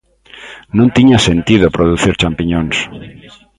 Non 0.77 0.87
tiña 0.95 1.17
sentido 1.27 1.73
producir 1.77 2.13
champiñóns. 2.21 2.77